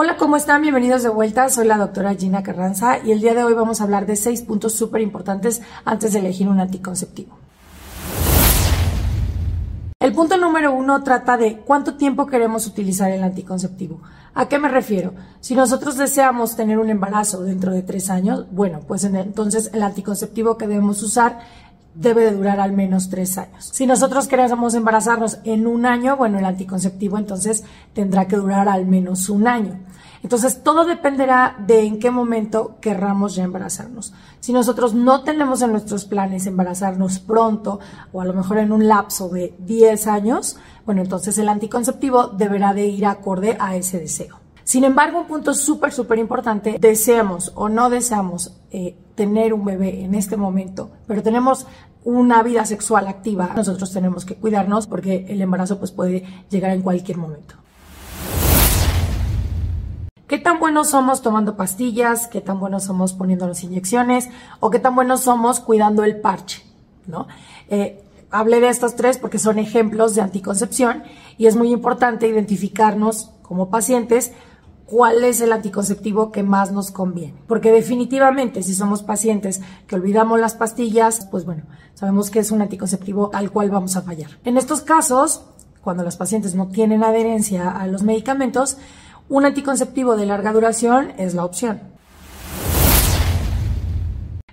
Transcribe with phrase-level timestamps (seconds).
[0.00, 0.62] Hola, ¿cómo están?
[0.62, 1.48] Bienvenidos de vuelta.
[1.48, 4.42] Soy la doctora Gina Carranza y el día de hoy vamos a hablar de seis
[4.42, 7.36] puntos súper importantes antes de elegir un anticonceptivo.
[9.98, 14.00] El punto número uno trata de cuánto tiempo queremos utilizar el anticonceptivo.
[14.34, 15.14] ¿A qué me refiero?
[15.40, 20.56] Si nosotros deseamos tener un embarazo dentro de tres años, bueno, pues entonces el anticonceptivo
[20.56, 21.40] que debemos usar
[21.98, 23.70] debe de durar al menos tres años.
[23.72, 28.86] Si nosotros queremos embarazarnos en un año, bueno, el anticonceptivo entonces tendrá que durar al
[28.86, 29.80] menos un año.
[30.22, 34.12] Entonces, todo dependerá de en qué momento querramos ya embarazarnos.
[34.40, 37.78] Si nosotros no tenemos en nuestros planes embarazarnos pronto
[38.12, 42.74] o a lo mejor en un lapso de 10 años, bueno, entonces el anticonceptivo deberá
[42.74, 44.37] de ir acorde a ese deseo.
[44.68, 50.04] Sin embargo, un punto súper, súper importante, deseamos o no deseamos eh, tener un bebé
[50.04, 51.66] en este momento, pero tenemos
[52.04, 56.82] una vida sexual activa, nosotros tenemos que cuidarnos porque el embarazo pues puede llegar en
[56.82, 57.54] cualquier momento.
[60.26, 62.26] ¿Qué tan buenos somos tomando pastillas?
[62.26, 64.28] ¿Qué tan buenos somos poniéndonos inyecciones?
[64.60, 66.62] ¿O qué tan buenos somos cuidando el parche?
[67.06, 67.26] ¿No?
[67.70, 71.04] Eh, hablé de estos tres porque son ejemplos de anticoncepción
[71.38, 74.32] y es muy importante identificarnos como pacientes
[74.88, 77.34] cuál es el anticonceptivo que más nos conviene.
[77.46, 82.62] Porque definitivamente si somos pacientes que olvidamos las pastillas, pues bueno, sabemos que es un
[82.62, 84.30] anticonceptivo al cual vamos a fallar.
[84.44, 85.42] En estos casos,
[85.82, 88.78] cuando los pacientes no tienen adherencia a los medicamentos,
[89.28, 91.80] un anticonceptivo de larga duración es la opción.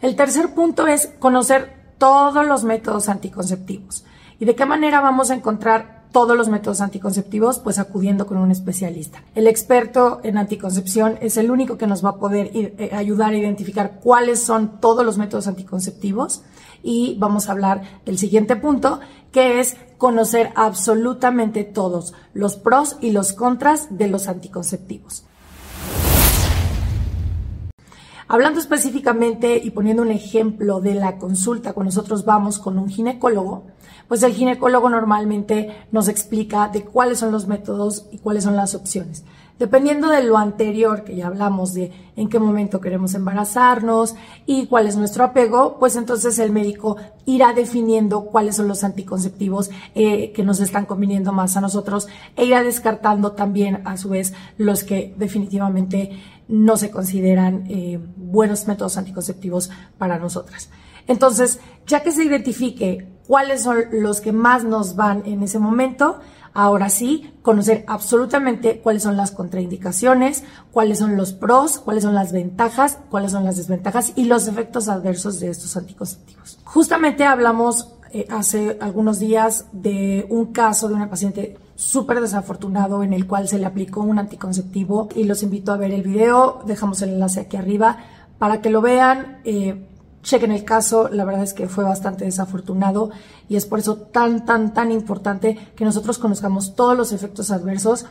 [0.00, 4.04] El tercer punto es conocer todos los métodos anticonceptivos.
[4.40, 7.58] ¿Y de qué manera vamos a encontrar todos los métodos anticonceptivos?
[7.58, 9.24] Pues acudiendo con un especialista.
[9.34, 13.36] El experto en anticoncepción es el único que nos va a poder eh, ayudar a
[13.36, 16.42] identificar cuáles son todos los métodos anticonceptivos.
[16.84, 19.00] Y vamos a hablar del siguiente punto,
[19.32, 25.24] que es conocer absolutamente todos los pros y los contras de los anticonceptivos.
[28.34, 33.66] Hablando específicamente y poniendo un ejemplo de la consulta cuando nosotros vamos con un ginecólogo,
[34.08, 38.74] pues el ginecólogo normalmente nos explica de cuáles son los métodos y cuáles son las
[38.74, 39.22] opciones.
[39.58, 44.16] Dependiendo de lo anterior, que ya hablamos de en qué momento queremos embarazarnos
[44.46, 49.70] y cuál es nuestro apego, pues entonces el médico irá definiendo cuáles son los anticonceptivos
[49.94, 54.34] eh, que nos están conviniendo más a nosotros e irá descartando también a su vez
[54.58, 56.10] los que definitivamente
[56.48, 60.68] no se consideran eh, buenos métodos anticonceptivos para nosotras.
[61.06, 66.18] Entonces, ya que se identifique cuáles son los que más nos van en ese momento,
[66.54, 72.32] ahora sí, conocer absolutamente cuáles son las contraindicaciones, cuáles son los pros, cuáles son las
[72.32, 76.58] ventajas, cuáles son las desventajas y los efectos adversos de estos anticonceptivos.
[76.64, 83.12] Justamente hablamos eh, hace algunos días de un caso de una paciente súper desafortunado en
[83.12, 87.02] el cual se le aplicó un anticonceptivo y los invito a ver el video, dejamos
[87.02, 87.98] el enlace aquí arriba
[88.38, 89.40] para que lo vean.
[89.44, 89.88] Eh,
[90.24, 93.10] chequen el caso, la verdad es que fue bastante desafortunado
[93.48, 98.06] y es por eso tan, tan, tan importante que nosotros conozcamos todos los efectos adversos,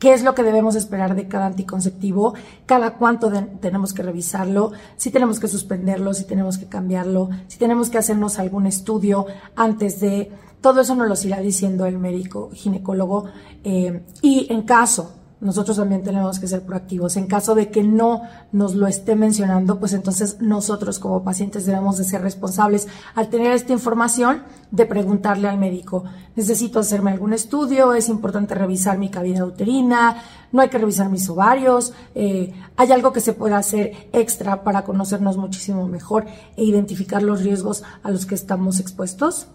[0.00, 2.34] qué es lo que debemos esperar de cada anticonceptivo,
[2.66, 7.88] cada cuánto tenemos que revisarlo, si tenemos que suspenderlo, si tenemos que cambiarlo, si tenemos
[7.88, 9.26] que hacernos algún estudio
[9.56, 10.30] antes de...
[10.60, 13.26] Todo eso nos lo irá diciendo el médico ginecólogo
[13.62, 17.16] eh, y en caso nosotros también tenemos que ser proactivos.
[17.16, 18.22] En caso de que no
[18.52, 23.52] nos lo esté mencionando, pues entonces nosotros como pacientes debemos de ser responsables al tener
[23.52, 29.46] esta información de preguntarle al médico, necesito hacerme algún estudio, es importante revisar mi cavidad
[29.46, 34.64] uterina, no hay que revisar mis ovarios, eh, hay algo que se pueda hacer extra
[34.64, 39.48] para conocernos muchísimo mejor e identificar los riesgos a los que estamos expuestos.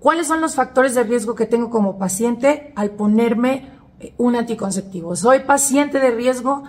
[0.00, 5.16] ¿Cuáles son los factores de riesgo que tengo como paciente al ponerme eh, un anticonceptivo?
[5.16, 6.62] ¿Soy paciente de riesgo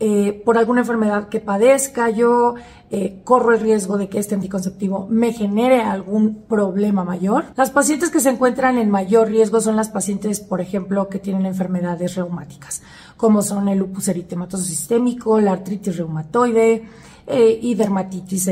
[0.00, 2.10] eh, por alguna enfermedad que padezca?
[2.10, 2.56] ¿Yo
[2.90, 7.46] eh, corro el riesgo de que este anticonceptivo me genere algún problema mayor?
[7.56, 11.46] Las pacientes que se encuentran en mayor riesgo son las pacientes, por ejemplo, que tienen
[11.46, 12.82] enfermedades reumáticas,
[13.16, 16.84] como son el lupus eritematoso sistémico, la artritis reumatoide,
[17.26, 18.50] y dermatitis.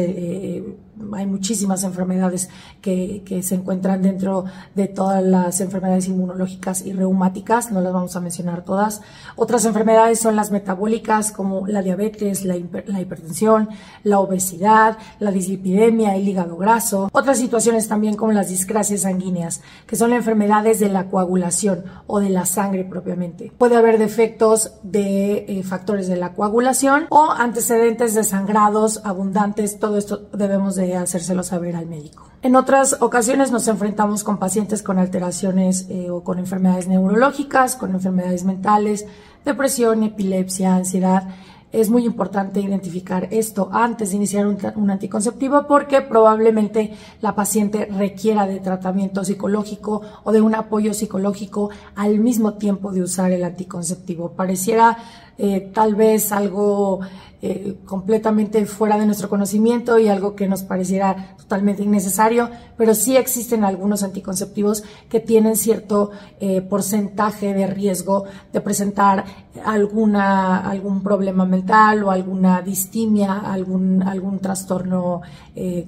[1.03, 2.49] Eh, eh, hay muchísimas enfermedades
[2.81, 4.45] que, se encuentran dentro
[4.75, 9.01] de todas las enfermedades inmunológicas y reumáticas, no las vamos a mencionar todas.
[9.37, 13.69] Otras enfermedades son las metabólicas como la diabetes, la, hipertensión,
[14.05, 17.09] la obesidad, la dislipidemia, el hígado graso.
[17.13, 22.31] Otras situaciones también como las discrasias sanguíneas, que son enfermedades de la coagulación o de
[22.31, 23.53] la sangre propiamente.
[23.57, 28.73] Puede haber defectos de factores de la coagulación o antecedentes de sangrado
[29.05, 32.29] abundantes, todo esto debemos de hacérselo saber al médico.
[32.43, 37.95] En otras ocasiones nos enfrentamos con pacientes con alteraciones eh, o con enfermedades neurológicas, con
[37.95, 39.07] enfermedades mentales,
[39.45, 41.29] depresión, epilepsia, ansiedad
[41.73, 48.47] es muy importante identificar esto antes de iniciar un, anticonceptivo porque probablemente la paciente requiera
[48.47, 54.33] de tratamiento psicológico o de un apoyo psicológico al mismo tiempo de usar el anticonceptivo.
[54.33, 54.99] Pareciera
[55.39, 57.01] eh, tal vez algo
[57.45, 63.17] eh, completamente fuera de nuestro conocimiento y algo que nos pareciera totalmente innecesario, pero sí
[63.17, 69.25] existen algunos anticonceptivos que tienen cierto eh, porcentaje de riesgo de presentar
[69.65, 75.21] alguna, algún problema mental o alguna distimia, algún, algún trastorno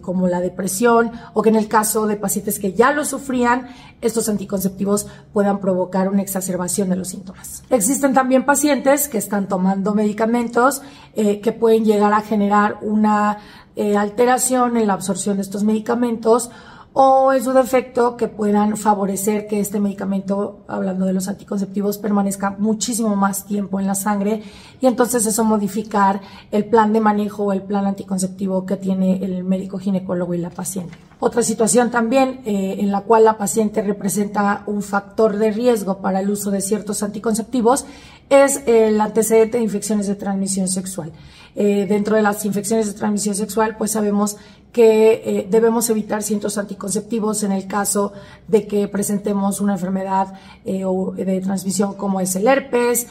[0.02, 3.68] como la depresión o que en el caso de pacientes que ya lo sufrían,
[4.02, 7.62] estos anticonceptivos puedan provocar una exacerbación de los síntomas.
[7.70, 10.82] Existen también pacientes que están tomando medicamentos
[11.16, 13.38] eh, que pueden llegar a generar una
[13.76, 16.50] eh, alteración en la absorción de estos medicamentos
[16.96, 22.54] o en su defecto que puedan favorecer que este medicamento, hablando de los anticonceptivos, permanezca
[22.56, 24.44] muchísimo más tiempo en la sangre
[24.80, 26.20] y entonces eso modificar
[26.52, 30.50] el plan de manejo o el plan anticonceptivo que tiene el médico ginecólogo y la
[30.50, 30.96] paciente.
[31.18, 36.20] Otra situación también eh, en la cual la paciente representa un factor de riesgo para
[36.20, 37.86] el uso de ciertos anticonceptivos
[38.28, 41.12] es el antecedente de infecciones de transmisión sexual.
[41.56, 44.36] Eh, dentro de las infecciones de transmisión sexual, pues sabemos
[44.72, 48.12] que eh, debemos evitar ciertos anticonceptivos en el caso
[48.48, 50.34] de que presentemos una enfermedad
[50.64, 50.84] eh,
[51.14, 53.06] de transmisión como es el herpes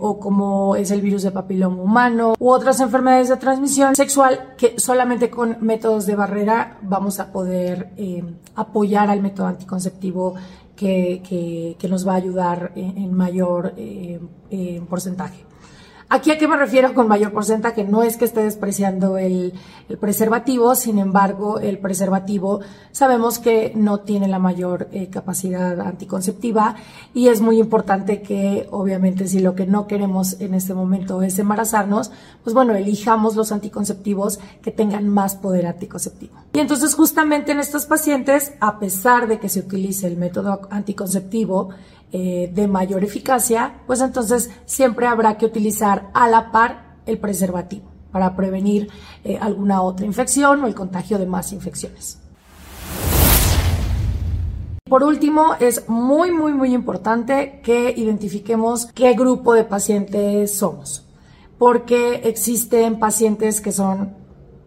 [0.00, 4.78] o como es el virus de papiloma humano u otras enfermedades de transmisión sexual que
[4.78, 7.88] solamente con métodos de barrera vamos a poder
[8.54, 10.34] apoyar al método anticonceptivo
[10.76, 13.74] que, nos va a ayudar en, mayor
[14.88, 15.44] porcentaje.
[16.08, 19.54] Aquí a qué me refiero con mayor porcentaje, no es que esté despreciando el,
[20.00, 22.60] preservativo, sin embargo, el preservativo
[22.92, 26.76] sabemos que no tiene la mayor eh, capacidad anticonceptiva
[27.12, 31.40] y es muy importante que obviamente si lo que no queremos en este momento es
[31.40, 32.12] embarazarnos,
[32.44, 36.34] pues bueno, elijamos los anticonceptivos que tengan más poder anticonceptivo.
[36.52, 41.70] Y entonces justamente en estos pacientes, a pesar de que se utilice el método anticonceptivo,
[42.12, 47.90] eh, de mayor eficacia, pues entonces siempre habrá que utilizar a la par el preservativo
[48.12, 48.88] para prevenir
[49.24, 52.18] eh, alguna otra infección o el contagio de más infecciones.
[54.88, 61.04] Por último, es muy, muy, muy importante que identifiquemos qué grupo de pacientes somos,
[61.58, 64.14] porque existen pacientes que son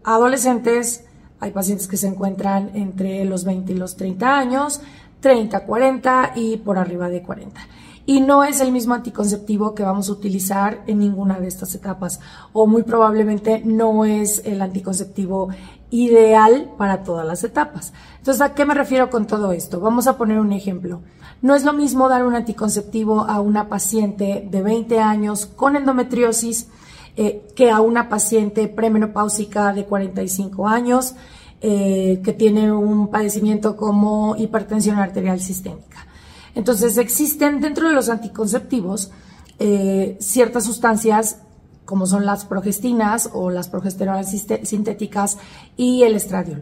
[0.03, 1.05] adolescentes,
[1.39, 4.81] hay pacientes que se encuentran entre los 20 y los 30 años,
[5.19, 7.59] 30, 40 y por arriba de 40.
[8.05, 12.19] Y no es el mismo anticonceptivo que vamos a utilizar en ninguna de estas etapas
[12.53, 15.49] o muy probablemente no es el anticonceptivo
[15.91, 17.93] ideal para todas las etapas.
[18.17, 19.79] Entonces, ¿a qué me refiero con todo esto?
[19.79, 21.01] Vamos a poner un ejemplo.
[21.41, 26.67] No es lo mismo dar un anticonceptivo a una paciente de 20 años con endometriosis
[27.15, 31.15] eh, que a una paciente premenopáusica de 45 años
[31.61, 36.07] eh, que tiene un padecimiento como hipertensión arterial sistémica.
[36.55, 39.11] Entonces existen dentro de los anticonceptivos
[39.59, 41.39] eh, ciertas sustancias
[41.85, 44.29] como son las progestinas o las progesteronas
[44.63, 45.37] sintéticas
[45.75, 46.61] y el estradiol.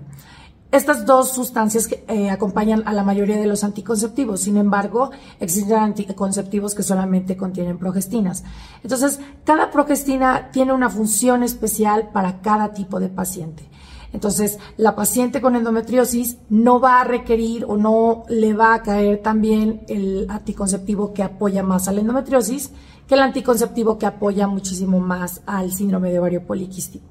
[0.72, 6.76] Estas dos sustancias eh, acompañan a la mayoría de los anticonceptivos, sin embargo, existen anticonceptivos
[6.76, 8.44] que solamente contienen progestinas.
[8.84, 13.70] Entonces, cada progestina tiene una función especial para cada tipo de paciente.
[14.18, 19.22] Entonces, la paciente con endometriosis no va a requerir o no le va a caer
[19.22, 22.72] también el anticonceptivo que apoya más a la endometriosis
[23.08, 27.06] que el anticonceptivo que apoya muchísimo más al síndrome de ovario poliquístico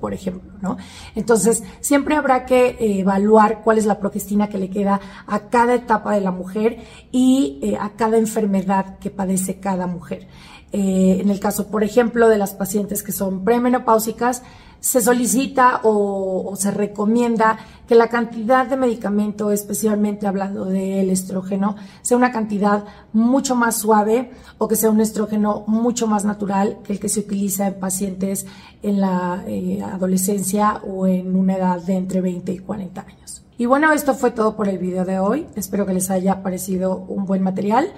[0.00, 0.78] por ejemplo, ¿no?
[1.14, 6.14] Entonces, siempre habrá que evaluar cuál es la progestina que le queda a cada etapa
[6.14, 6.78] de la mujer
[7.12, 10.28] y eh, a cada enfermedad que padece cada mujer.
[10.72, 14.42] Eh, en el caso, por ejemplo, de las pacientes que son premenopáusicas,
[14.84, 17.56] se solicita o, se recomienda
[17.88, 24.30] que la cantidad de medicamento, especialmente hablando del estrógeno, sea una cantidad mucho más suave
[24.58, 28.44] o que sea un estrógeno mucho más natural que el que se utiliza en pacientes
[28.82, 33.42] en la eh, adolescencia o en una edad de entre 20 y 40 años.
[33.56, 35.46] Y bueno, esto fue todo por el video de hoy.
[35.56, 37.90] Espero que les haya parecido un buen material.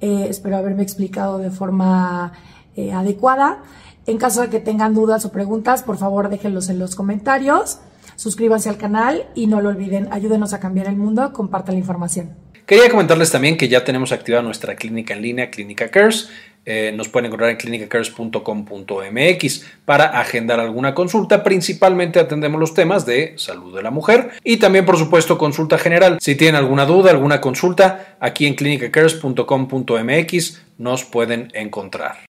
[0.00, 2.32] Eh, espero haberme explicado de forma
[2.74, 3.62] eh, adecuada.
[4.06, 7.78] En caso de que tengan dudas o preguntas, por favor déjenlos en los comentarios.
[8.16, 12.36] Suscríbanse al canal y no lo olviden, ayúdenos a cambiar el mundo, compartan la información.
[12.66, 16.30] Quería comentarles también que ya tenemos activada nuestra clínica en línea, Clínica Cares.
[16.66, 21.42] Eh, nos pueden encontrar en clinicacares.com.mx para agendar alguna consulta.
[21.42, 26.16] Principalmente atendemos los temas de salud de la mujer y también, por supuesto, consulta general.
[26.22, 32.16] Si tienen alguna duda, alguna consulta, aquí en clinicacares.com.mx nos pueden encontrar.